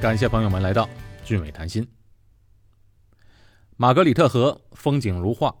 [0.00, 0.88] 感谢朋友们来到
[1.26, 1.86] 俊伟谈心。
[3.76, 5.54] 玛格里特河风景如画，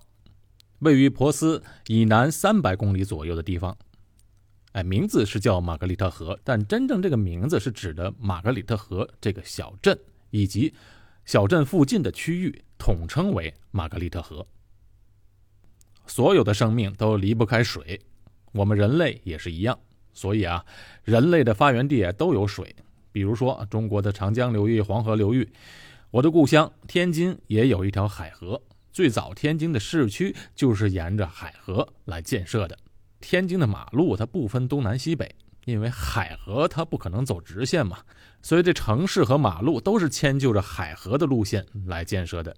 [0.78, 3.76] 位于珀斯以南三百公里左右的地方。
[4.72, 9.98] 哎，名字是叫玛格丽特河，但真正这个名字是指的玛格里特河这个小镇
[10.30, 10.72] 以及
[11.26, 14.46] 小镇附近的区域，统称为玛格丽特河。
[16.06, 18.00] 所有的生命都离不开水，
[18.52, 19.78] 我们人类也是一样。
[20.14, 20.64] 所以啊，
[21.04, 22.74] 人类的发源地都有水，
[23.12, 25.48] 比如说中国的长江流域、黄河流域。
[26.10, 32.76] 我的故乡天津也有一条海河，最早天津的市区就是沿着海河来建设的。
[33.20, 35.32] 天津的马路它不分东南西北，
[35.66, 37.98] 因为海河它不可能走直线嘛，
[38.42, 42.56] 所以这城市和马路都是迁就着海河的路线来建设的。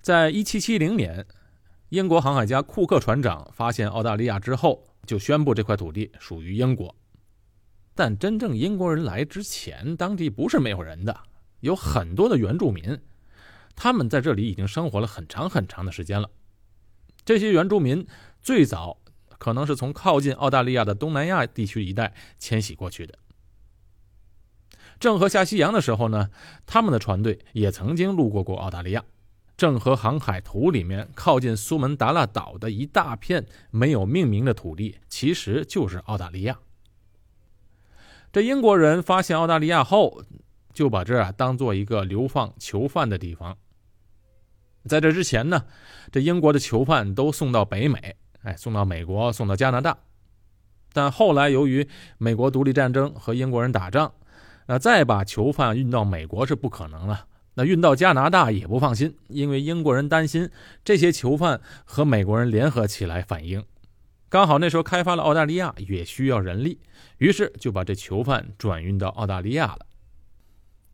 [0.00, 1.26] 在一七七零年，
[1.88, 6.94] 英国航海家库克船长发现澳大利亚之后，就宣布这块土地属于英国。
[7.94, 11.20] 但真正英国人来之前，当地不是没有人的，
[11.60, 12.98] 有很多的原住民，
[13.76, 16.30] 他们在这里已经生活了很长很长的时间了。
[17.24, 18.06] 这些原住民
[18.40, 18.98] 最早
[19.38, 23.18] 可能是从靠近澳大利亚的东南亚地区一带迁徙过去的。
[24.98, 26.30] 郑和下西洋的时候呢，
[26.64, 29.04] 他们的船队也曾经路过过澳大利亚。
[29.56, 36.58] 郑和航海图里面靠近苏门答腊岛的一大片没有命名的土地，其实就是澳大利亚。
[38.32, 40.22] 这英国人发现澳大利亚后，
[40.72, 43.58] 就把这啊当做一个流放囚犯的地方。
[44.86, 45.66] 在这之前呢，
[46.10, 49.98] 这英国的囚犯都送到北美，哎，送到美国，送到加拿大。
[50.94, 54.10] 但后来由于美国独立战争和英国人打仗，
[54.66, 57.26] 那再把囚犯运到美国是不可能了。
[57.54, 60.48] 那运到加拿大也不放心，因为英国人担心
[60.82, 63.62] 这些囚犯和美国人联合起来反英。
[64.32, 66.80] 刚好那时候开发了澳大利亚，也需要人力，
[67.18, 69.84] 于是就把这囚犯转运到澳大利亚了。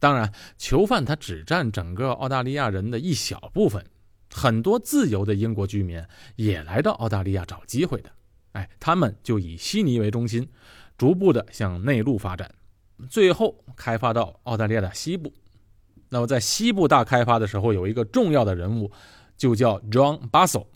[0.00, 3.86] 当然，囚犯他只占整个澳大利亚人的一小部分，
[4.34, 6.02] 很多自由的英国居民
[6.34, 8.10] 也来到澳大利亚找机会的。
[8.54, 10.48] 哎，他们就以悉尼为中心，
[10.96, 12.52] 逐步的向内陆发展，
[13.08, 15.32] 最后开发到澳大利亚的西部。
[16.08, 18.90] 那么在西部大开发的时候，有一个重要的人物，
[19.36, 20.66] 就叫 John Bassel。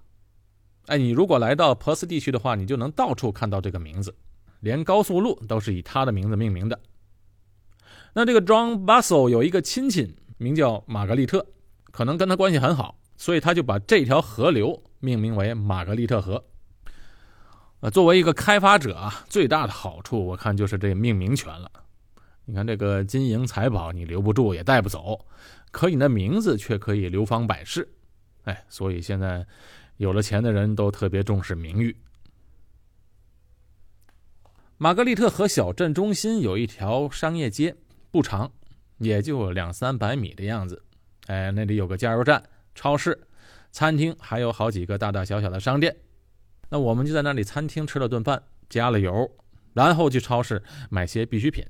[0.86, 4.14] 哎，你如果来到珀斯地区的话，你就能到处看到这个名字，
[4.60, 6.78] 连高速路都是以他的名字命名的。
[8.12, 11.46] 那这个 John Bassel 有一个亲戚名叫玛格丽特，
[11.90, 16.44] 可能跟他关系很好，所以他就把这条河流命名为玛格丽特河。
[17.80, 21.70] 呃，作为一个开发者啊，最大的好处我看就是这命名权了。
[22.44, 25.24] 你看这个金银财宝你留不住也带不走，
[25.70, 27.88] 可你的名字却可以流芳百世。
[28.44, 29.46] 哎，所以现在
[30.02, 31.96] 有了钱的人都特别重视名誉。
[34.76, 37.76] 玛格丽特河小镇中心有一条商业街。
[38.10, 38.50] 不长，
[38.98, 40.82] 也就两三百米的样子。
[41.28, 42.42] 哎，那里有个加油站、
[42.74, 43.16] 超市、
[43.70, 45.96] 餐厅，还有好几个大大小小的商店。
[46.68, 49.30] 那我们就在那里餐厅吃了顿饭，加了油，
[49.72, 51.64] 然后去超市买些必需品。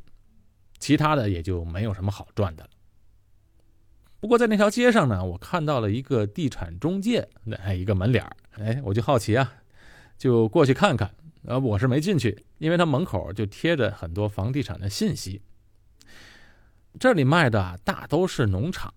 [0.79, 2.71] 其他的也就没有什么好赚的了。
[4.23, 7.29] 不过在那条街上呢，我看到了一个地产中介，
[7.59, 9.53] 哎，一个门脸哎，我就好奇啊，
[10.17, 11.13] 就过去看看。
[11.43, 15.43] 呃，我是没进去，因为他门口就贴着很多房地产的信息。
[17.01, 18.95] 这里卖的大都是农场，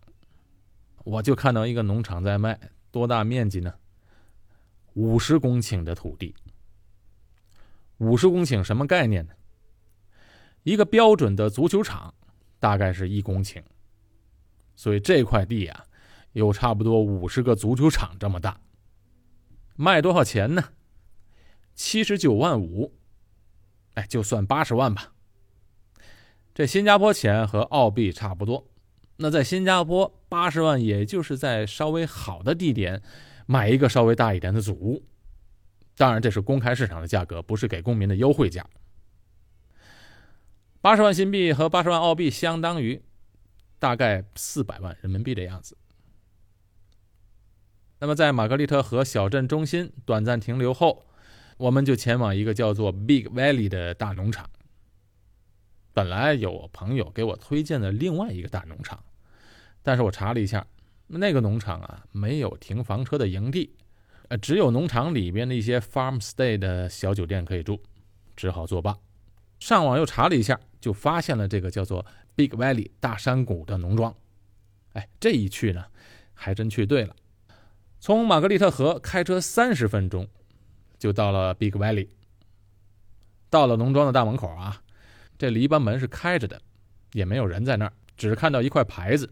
[1.03, 2.59] 我就看到一个农场在卖，
[2.91, 3.73] 多大面积呢？
[4.93, 6.35] 五十公顷的土地。
[7.97, 9.33] 五十公顷什么概念呢？
[10.61, 12.13] 一个标准的足球场
[12.59, 13.63] 大概是一公顷，
[14.75, 15.85] 所以这块地啊，
[16.33, 18.59] 有差不多五十个足球场这么大。
[19.75, 20.63] 卖多少钱呢？
[21.73, 22.93] 七十九万五，
[23.95, 25.11] 哎，就算八十万吧。
[26.53, 28.65] 这新加坡钱和澳币差不多，
[29.17, 33.01] 那在新加坡八十万，也就是在稍微好的地点
[33.45, 35.03] 买一个稍微大一点的祖屋。
[35.97, 38.65] 当然，这是公开市场的价格，不是给公民的优惠价。
[40.79, 43.01] 八十万新币和八十万澳币相当于
[43.79, 45.77] 大概四百万人民币的样子。
[47.99, 51.05] 那么，在玛格丽特河小镇中心短暂停留后，
[51.57, 54.49] 我们就前往一个叫做 Big Valley 的大农场。
[55.93, 59.01] 本来有朋友给我推荐的另外一个大农场，
[59.81, 60.67] 但是我查了一下，
[61.07, 63.73] 那个农场啊没有停房车的营地，
[64.27, 67.81] 呃，只有农场里边的一些 farm stay 的小酒店可以住，
[68.35, 68.97] 只好作罢。
[69.57, 72.05] 上网又查了一下，就发现了这个叫做
[72.35, 74.13] Big Valley 大山谷的农庄。
[74.93, 75.85] 哎，这一去呢，
[76.33, 77.15] 还真去对了。
[77.99, 80.27] 从玛格丽特河开车三十分钟，
[80.97, 82.07] 就到了 Big Valley。
[83.49, 84.81] 到了农庄的大门口啊。
[85.37, 86.61] 这篱笆门是开着的，
[87.11, 89.29] 也没有人在那儿，只看到一块牌子，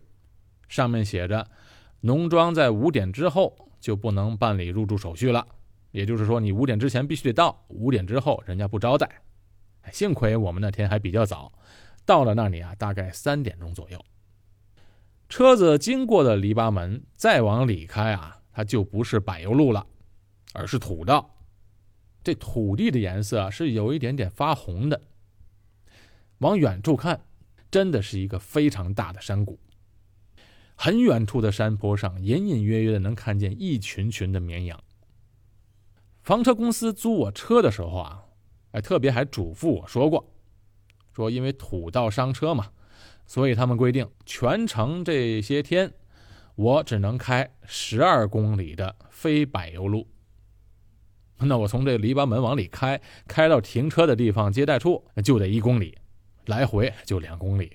[0.68, 1.48] 上面写着
[2.02, 5.48] ：“农庄在五点之后就不能办理入住手续了。”
[5.92, 9.10] 也就是说，你五点之前必须得到，五点之后人家不招待。
[9.94, 11.50] 幸亏我们那天还比较早，
[12.06, 14.04] 到了那里啊，大概三点钟左右。
[15.30, 19.86] 车子经过的篱笆门，再往里开啊，它就不是柏油路了，
[20.54, 21.30] 而是土道。
[22.24, 25.02] 这土地的颜色是有一点点发红的。
[26.40, 27.26] 往远处看，
[27.72, 29.60] 真的是一个非常大的山谷。
[30.76, 34.82] 很远处的山坡上，隐隐约约的能看见一群群的绵羊。
[36.22, 38.24] 房车公司租我车的时候啊，
[38.72, 40.33] 哎，特别还嘱咐我说过，
[41.16, 42.70] 说因为土道伤车嘛，
[43.26, 45.94] 所以他们规定全程这些天，
[46.56, 50.08] 我只能开十二公里的非柏油路。
[51.40, 55.98] 那我从这篱笆门往里开，开到停车的地方接待处就得一公里。
[56.46, 57.72] 来回就两公里。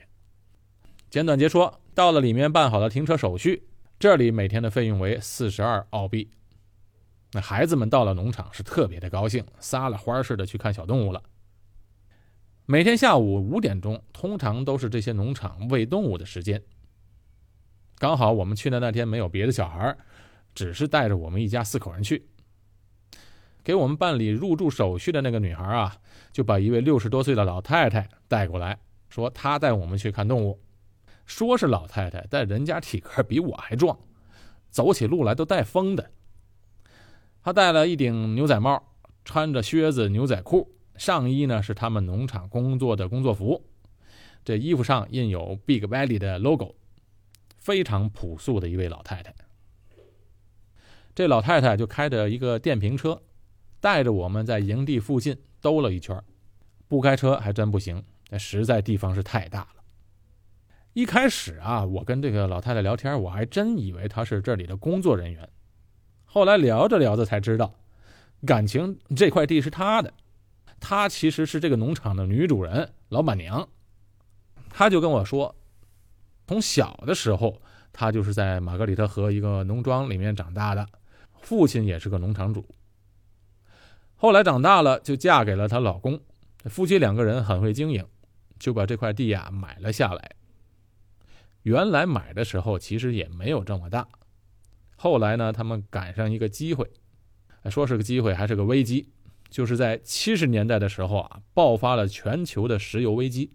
[1.08, 3.66] 简短截说，到了里面办好了停车手续，
[3.98, 6.30] 这里每天的费用为四十二澳币。
[7.32, 11.22] 那孩子们到了农场是特别的高兴，撒了欢似的去看小动物了。
[12.70, 16.62] 每天下午五点钟，通常都是这些农场喂动物的时间。
[17.96, 19.96] 刚好我们去的那天没有别的小孩，
[20.54, 22.28] 只是带着我们一家四口人去。
[23.64, 25.96] 给我们办理入住手续的那个女孩啊，
[26.30, 28.78] 就把一位六十多岁的老太太带过来，
[29.08, 30.60] 说她带我们去看动物。
[31.24, 33.98] 说是老太太，但人家体格比我还壮，
[34.68, 36.10] 走起路来都带风的。
[37.42, 38.92] 她戴了一顶牛仔帽，
[39.24, 43.64] 穿着靴子、牛仔裤，上衣呢是他们农场工作的工作服，
[44.44, 46.74] 这衣服上印有 Big Valley 的 logo，
[47.56, 49.34] 非常朴素的一位老太太。
[51.14, 53.22] 这老太太就开着一个电瓶车。
[53.80, 56.20] 带着我们在营地附近兜了一圈，
[56.88, 59.84] 不开车还真不行，那实在地方是太大了。
[60.94, 65.48] 一开始啊，我跟这个老太太聊天，我还真以为她是这里的工作人员。
[66.24, 67.72] 后来聊着聊着才知道，
[68.44, 70.12] 感情这块地是她的，
[70.80, 73.68] 她其实是这个农场的女主人、老板娘。
[74.70, 75.54] 她就跟我说，
[76.46, 77.60] 从小的时候，
[77.92, 80.86] 她就是在玛格里特河一个农庄里面长大的，
[81.40, 82.66] 父亲也是个农场主。
[84.16, 86.20] 后来长大了，就嫁给了她老公。
[86.64, 88.04] 夫妻两个人很会经营，
[88.58, 90.32] 就把这块地呀买了下来。
[91.62, 94.08] 原来买的时候其实也没有这么大。
[94.96, 96.90] 后来呢，他们赶上一个机会，
[97.70, 99.08] 说是个机会还是个危机，
[99.50, 103.52] 就是在七十年代的时候啊，爆发了全球的石油危机。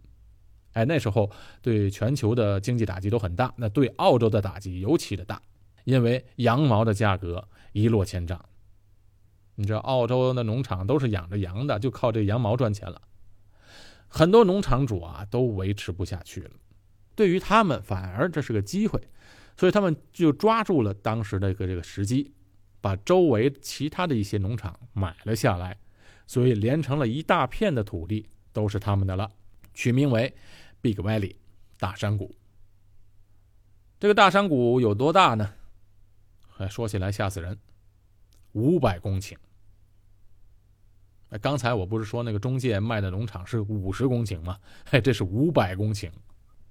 [0.74, 1.30] 哎，那时候
[1.62, 5.42] 对全球的经济打击都很大，那对澳洲的打击尤其的大，
[5.84, 8.44] 因为羊毛的价格一落千丈。
[9.56, 13.00] 你知道澳洲的农场都是养着羊的，就靠这羊毛赚钱了。
[14.08, 16.52] 很多农场主啊都维持不下去了，
[17.16, 19.00] 对于他们反而这是个机会，
[19.56, 22.34] 所以他们就抓住了当时的一个这个时机，
[22.82, 25.78] 把周围其他的一些农场买了下来，
[26.26, 29.32] 所以连成了一大片的土地都是他们的了，
[29.74, 30.34] 取名为
[30.82, 31.36] Big Valley
[31.78, 32.34] 大山谷。
[34.00, 35.54] 这个大山谷有多大呢？
[36.58, 37.58] 哎，说起来吓死人。
[38.52, 39.36] 五百公顷。
[41.42, 44.60] 刚才我不是说那个中介卖的农场是五十公顷吗？
[44.86, 46.12] 嘿，这是五百公顷，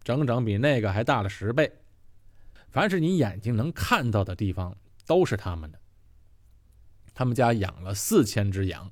[0.05, 1.73] 整整比那个还大了十倍。
[2.69, 5.81] 凡是你眼睛能看到的地方，都是他们的。
[7.13, 8.91] 他们家养了四千只羊，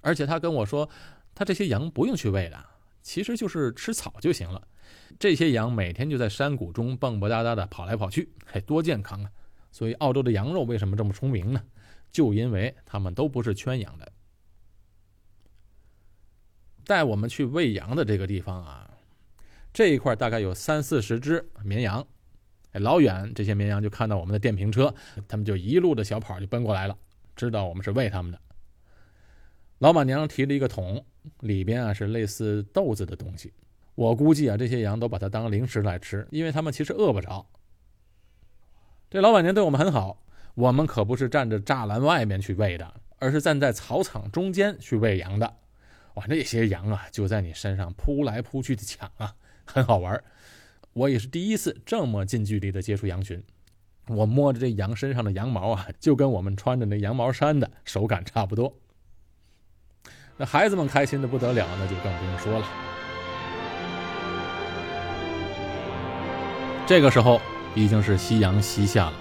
[0.00, 0.88] 而且他跟我说，
[1.34, 2.64] 他这些羊不用去喂的，
[3.02, 4.66] 其实就是吃草就行了。
[5.18, 9.30] 这些羊每天就在山谷中蹦蹦哒哒的跑来跑去，嘿，多健康啊！
[9.70, 11.62] 所以澳洲的羊肉为什么这么出名呢？
[12.10, 14.10] 就因为他们都不是圈养的，
[16.86, 18.90] 带我们去喂羊的这个地方啊，
[19.74, 22.06] 这一块大概有三四十只绵羊，
[22.72, 24.94] 老远这些绵羊就看到我们的电瓶车，
[25.28, 26.96] 他们就一路的小跑就奔过来了，
[27.36, 28.40] 知道我们是喂他们的。
[29.78, 31.04] 老板娘提了一个桶，
[31.40, 33.52] 里边啊是类似豆子的东西，
[33.94, 37.46] 我估计啊这些羊都把它当零食来吃，因为他们其实饿不着。
[39.10, 40.22] 这老板娘对我们很好。
[40.54, 45.54] 我们可不是站着栅栏外面去喂的，而是站在草场中间去喂羊的。
[46.14, 50.20] 哇，那些羊啊，就在你身上扑来扑去的抢啊，很好玩。
[50.94, 53.40] 我也是第一次这么近距离的接触羊群，
[54.08, 58.76] 我摸着这羊身上的羊毛啊，就跟我们穿着那羊毛衫的手感差不多。
[60.40, 62.66] 那孩子们开心的不得了，那就更不用说了。
[66.86, 67.40] 这个时候
[67.74, 69.14] 已经是夕阳西下了。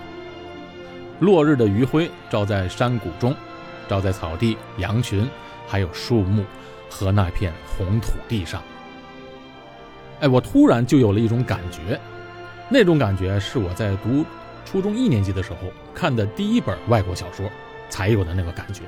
[1.20, 3.36] 落日的余晖照在山谷中，
[3.90, 5.28] 照在草地、羊群，
[5.68, 6.46] 还有树木
[6.88, 8.62] 和那片红土地上。
[10.20, 12.00] 哎，我突然就有了一种感觉，
[12.70, 14.24] 那种感觉是我在读
[14.66, 15.58] 初中一年级的时候
[15.96, 17.50] 看的第一本外国小说
[17.90, 18.84] 才有的那个感觉。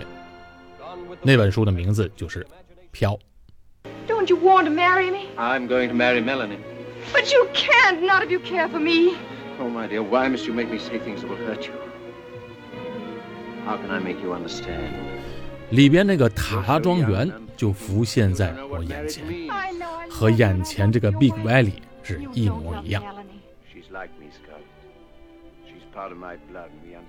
[1.22, 2.43] 那本书的名字就是
[2.91, 3.13] 《飘》。
[4.08, 5.27] Don't you want to marry me?
[5.38, 6.60] I'm going to marry Melanie.
[7.13, 9.17] But you can't, not if you care for me.
[9.60, 11.74] Oh, my dear, why must you make me say things that will hurt you?
[13.65, 14.93] How can I make you understand?
[15.72, 19.24] 里边那个塔拉庄园就浮现在我眼前
[20.10, 23.03] 和眼前这个 Big Valley 是一模一样。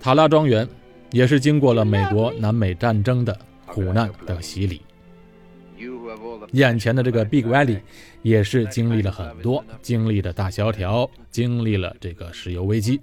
[0.00, 0.68] 塔拉庄园
[1.12, 3.38] 也是经过了美国南北战争的
[3.70, 4.82] 苦难的洗礼
[6.52, 7.80] 眼前的这个 Big Valley
[8.22, 13.00] 也是经历了很多，经历了大萧条，经历了这个石油危机，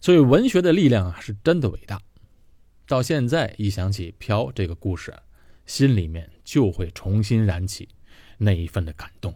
[0.00, 2.00] 所以文学的力量啊是真的伟大。
[2.88, 5.22] 到现在一想起《飘》这个故事啊，
[5.66, 7.88] 心里面就会重新燃起
[8.38, 9.34] 那一份的感动。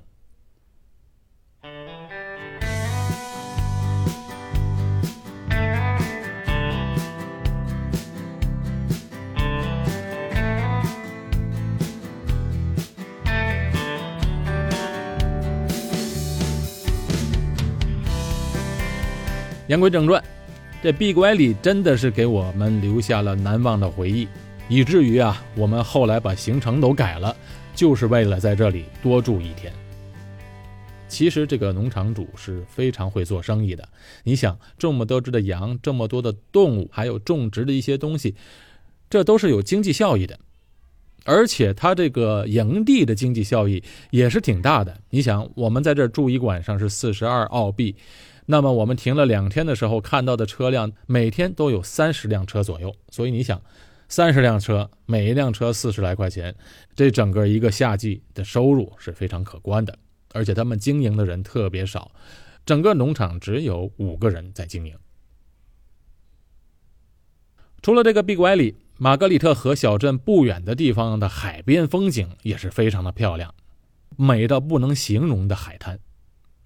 [19.70, 20.20] 言归正传，
[20.82, 24.26] 这碧拐里真的是给我们留下了难忘的回忆，
[24.68, 27.36] 以至于啊，我们后来把行程都改了，
[27.72, 29.72] 就是为了在这里多住一天。
[31.06, 33.88] 其实这个农场主是非常会做生意的，
[34.24, 38.34] 你想这么多只的羊，这么多的动物，还有种植的一些东西，
[39.08, 40.36] 这都是有经济效益的。
[41.24, 44.98] 而且他这个营地的经济效益也是挺大的。
[45.10, 47.94] 你想，我们在这住一晚上是四十二澳币，
[48.50, 52.92] 那么我们停了两天的时候看到的车辆，每天都有三十辆车左右。
[53.08, 53.62] 所以你想，
[54.08, 56.52] 三十辆车，每一辆车四十来块钱，
[56.96, 59.96] 这整个一个夏季的收入是非常可观的。
[60.32, 62.10] 而且他们经营的人特别少，
[62.66, 64.96] 整个农场只有五个人在经营。
[67.82, 73.54] 除了这个 Big Valley，玛格丽特河小镇不远的地方的海边风景也是非常的漂亮，
[74.16, 76.00] 美到不能形容的海滩。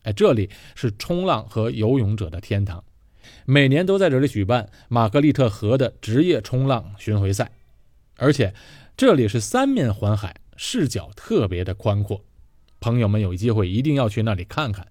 [0.05, 2.85] 哎，这里是冲浪和游泳者的天堂，
[3.45, 7.51] 每年都在这里举办玛格丽特河的职业冲浪巡回赛，
[8.17, 8.55] 而且
[8.97, 12.23] 这里是三面环海，视角特别的宽阔。
[12.81, 14.87] 朋友们有机会一定要去那里看看。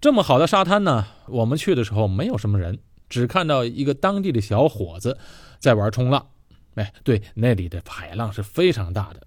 [0.00, 2.78] 这么好的沙滩呢，我们去的时候没有什么人，
[3.10, 5.18] 只看到一个当地的小伙子
[5.58, 6.28] 在玩冲浪。
[6.76, 9.26] 哎，对，那里的海浪是非常大的。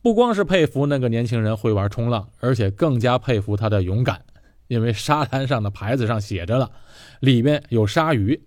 [0.00, 4.24] 不光是佩服那个年轻人会玩冲浪，而且更加佩服他的勇敢，
[4.68, 6.70] 因为沙滩上的牌子上写着了，
[7.20, 8.42] 里面有鲨鱼，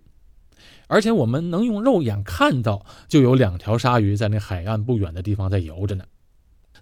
[0.87, 6.05] 而且我们能用肉眼看到，就有两条鲨鱼在那海岸不远的地方在游着呢。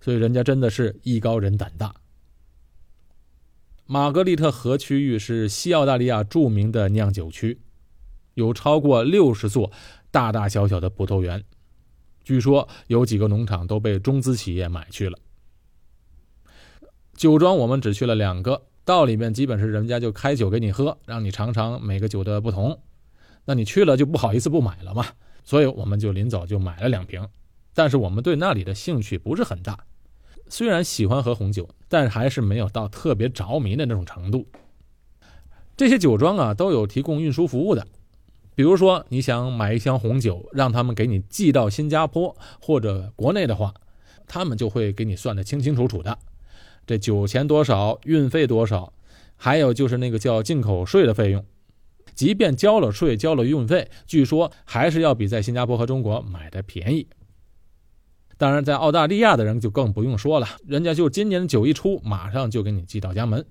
[0.01, 1.93] 所以人家真的是艺高人胆大。
[3.85, 7.59] 玛格丽特河区域是西澳大利亚著名的酿酒区，
[8.35, 9.71] 有超过六十座
[10.11, 11.43] 大大小小的葡萄园，
[12.29, 15.17] 据说有几个农场都被中资企业买去了。
[17.15, 22.79] 酒庄我们只去了两个，到里面基本是人家就开酒给你喝，让你尝尝每个酒的不同。
[23.45, 25.07] 那你去了就不好意思不买了嘛，
[25.43, 27.27] 所以我们就临走就买了两瓶。
[27.73, 29.85] 但是我们对那里的兴趣不是很大，
[30.49, 34.47] 虽然喜欢喝红酒，但还是没有到特别着迷的那种程度。
[35.75, 37.87] 这些酒庄啊都有提供运输服务的，
[38.59, 43.73] 比如说你想买一箱红酒，让他们给你寄到新加坡或者国内的话，
[44.27, 46.19] 他们就会给你算得清清楚楚的，
[46.85, 48.91] 这酒钱多少，运费多少，
[49.37, 51.45] 还有就是那个叫进口税的费用。
[52.13, 57.07] 即便交了税、交了运费，据说还是要比在新加坡和中国买的便宜。
[58.37, 63.45] 当然，在澳大利亚的人就更不用说了，人家就今年酒一出，马上就给你寄到家门。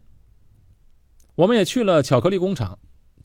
[1.35, 2.79] 我们也去了巧克力工厂，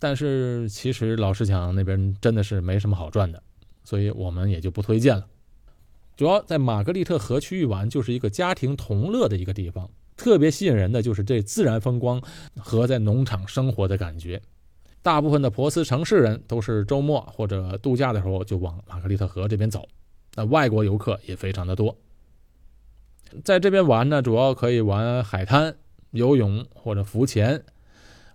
[0.03, 3.41] 但是其实老实讲，那边真的是没什么好赚的，
[3.85, 5.25] 所以我们也就不推荐了。
[6.17, 12.21] 主要在玛格丽特河区域玩，就是一个家庭同乐的一个地方，特别吸引人的就是这自然风光
[12.57, 14.41] 和在农场生活的感觉。
[15.01, 19.87] 大部分的珀斯城市人都是周末或者度假的时候就往玛格丽特河这边走，
[20.35, 21.97] 那外国游客也非常的多。
[23.45, 25.73] 在这边玩呢，主要可以玩海滩、
[26.11, 27.63] 游泳或者浮潜，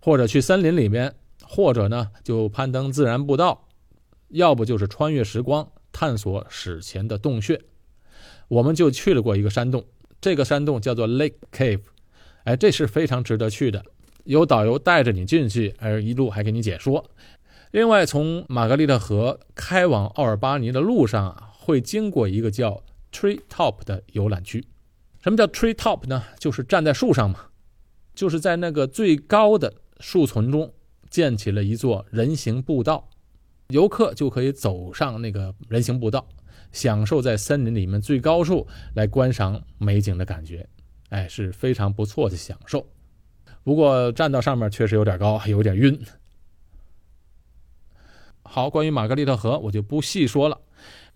[0.01, 1.15] 或者去森林里面，
[1.49, 3.67] 或者呢就攀登自然步道，
[4.29, 7.61] 要不就是穿越时光，探索史前的洞穴。
[8.49, 9.85] 我们就去了过一个山洞，
[10.21, 11.81] 这个山洞叫做 Lake Cave，
[12.45, 13.83] 哎，这是非常值得去的。
[14.25, 17.05] 有导游带着你进去，而一路还给你解说。
[17.71, 24.67] 另外，从玛格丽特河开往奥尔巴尼的路上啊，会经过一个叫 Tree Top 的游览区。
[25.21, 26.23] 什么叫 tree top 呢？
[26.39, 27.47] 就是站在树上嘛，
[28.15, 30.73] 就是在那个最高的树丛中
[31.11, 33.09] 建起了一座人行步道，
[33.69, 36.27] 游客就可以走上那个人行步道，
[36.73, 40.69] 享受在森林里面最高处来观赏美景的感觉，
[41.11, 42.87] 哎，是非常不错的享受。
[43.65, 46.01] 不过站到上面确实有点高，还有点晕。
[48.43, 50.59] 好，关于玛格丽特河我就不细说了。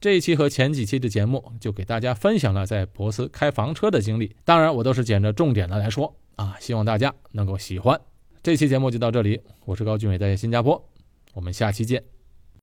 [0.00, 7.98] 这一期和前几期的节目就给大家分享了在博斯开房车的经历，当然我都是捡着重点的来说啊，希望大家能够喜欢。
[8.42, 10.84] 这期节目就到这里，我是高俊伟，在新加坡，
[11.32, 12.02] 我们下期见。